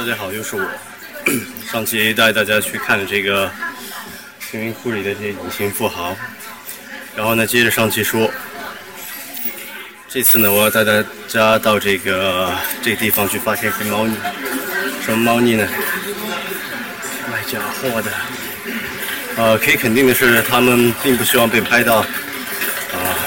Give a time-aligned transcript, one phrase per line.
[0.00, 0.66] 大家好，又是我。
[1.70, 3.50] 上期带大家去看了这个
[4.40, 6.16] 贫民窟里的这些隐形富豪，
[7.14, 8.30] 然后呢，接着上期说，
[10.08, 12.50] 这次呢，我要带大家到这个
[12.80, 14.16] 这个地方去发现一些猫腻。
[15.04, 15.68] 什么猫腻呢？
[17.30, 18.10] 卖假货的。
[19.36, 22.06] 呃，可以肯定的是，他们并不希望被拍到，啊，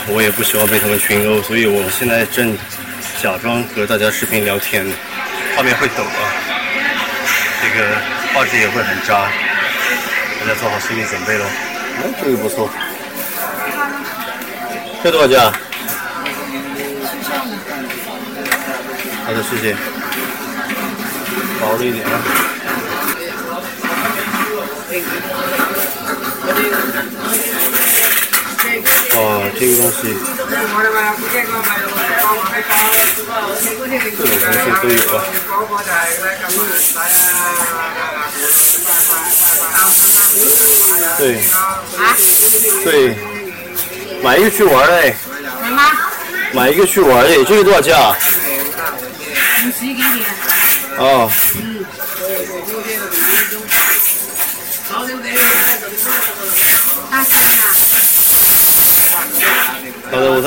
[0.07, 2.57] 我也不希望被他们群殴，所以我现在正
[3.21, 4.83] 假装和大家视频聊天，
[5.55, 6.33] 画面会抖啊，
[7.63, 7.95] 这个
[8.33, 9.31] 画质也会很渣，
[10.41, 11.45] 大家做好心理准备喽。
[11.45, 12.69] 哎，这个不错，
[15.01, 15.49] 这多少价？
[19.25, 19.77] 好的，谢谢。
[21.61, 22.11] 薄了一点啊。
[26.35, 27.62] 哇，
[29.59, 29.97] 这个东西，
[34.17, 35.17] 各种东西都有啊。
[41.17, 41.21] 对，
[41.97, 42.01] 啊，
[42.83, 42.87] 对，
[44.23, 45.15] 买一个去玩嘞。
[46.53, 48.15] 买一个去玩嘞，这个多少价？
[49.65, 50.05] 五十几钱。
[50.97, 51.29] 哦。
[51.29, 52.02] 好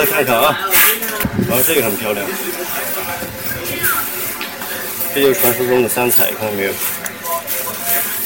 [0.07, 0.59] 的，我再看看啊。
[1.49, 2.27] 然后这个很漂亮，
[5.15, 6.73] 这就是传说中的三彩，看到没有？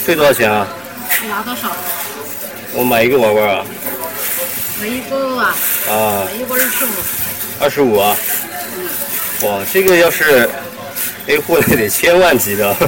[0.06, 0.66] 这多少钱啊？
[1.22, 1.70] 你拿多少？
[2.72, 3.64] 我买一个玩玩啊。
[4.80, 5.54] 买一个啊？
[5.88, 6.24] 啊。
[6.24, 6.88] 买一个二十五。
[7.60, 8.16] 二十五啊？
[8.76, 8.88] 嗯。
[9.48, 10.48] 哇，这个要是
[11.26, 12.74] A 货那得千万级的。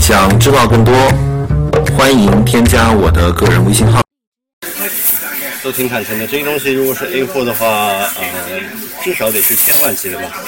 [0.00, 0.92] 想知道更多，
[1.96, 4.01] 欢迎添加我的个人微信号。
[5.62, 8.60] 都挺坦诚的，这个东西如果是 A 货的话，呃，
[9.04, 10.44] 至少得是千万级的吧。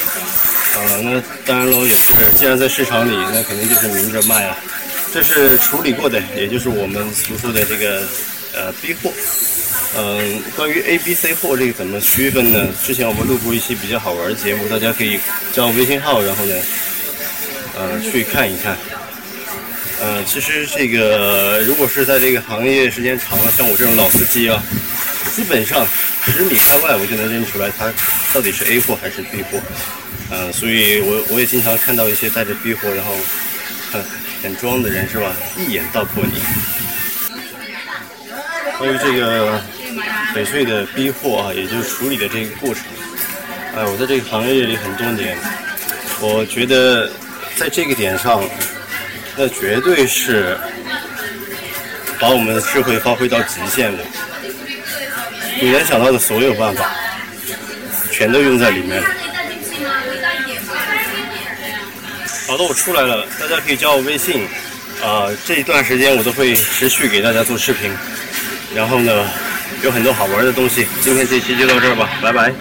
[0.76, 4.56] 呃，那当然喽，也是，既然在市场里，那肯定就是明着卖啊。
[5.12, 8.02] 这是处理过的，也就是我们所说的这个
[8.52, 9.12] 呃 B 货。
[9.96, 12.66] 嗯，关于 A、B、C 货这个怎么区分呢？
[12.84, 15.20] 之前我们录过一期比较好玩的节目，大家可以
[15.52, 16.56] 加我微信号，然后呢，
[17.78, 18.76] 呃，去看一看。
[20.00, 24.62] 呃，其实这个如果是在这个行业时间长了，像我这种老司机啊，
[25.34, 25.86] 基本上
[26.26, 27.90] 十米开外我就能认出来它
[28.34, 29.58] 到底是 A 货还是 B 货。
[30.30, 33.12] 呃，所以我我也经常看到一些带着 B 货然后
[33.92, 34.02] 很
[34.42, 36.42] 很装的人是吧，一眼道破你。
[38.78, 39.62] 关于这个
[40.34, 42.82] 翡翠的 B 货啊，也就是处理的这个过程，
[43.76, 45.38] 哎，我在这个行业里很多年，
[46.20, 47.10] 我觉得
[47.56, 48.42] 在这个点上。
[49.36, 50.56] 那绝对是
[52.20, 53.98] 把我们的智慧发挥到极限了，
[55.60, 56.94] 你能想到的所有办法，
[58.12, 59.08] 全都用在里面了。
[62.46, 64.46] 好的，我出来了，大家可以加我微信，
[65.02, 67.90] 啊，这一段时间我都会持续给大家做视频，
[68.74, 69.28] 然后呢，
[69.82, 70.86] 有很多好玩的东西。
[71.00, 72.52] 今天这期就到这儿吧，拜拜。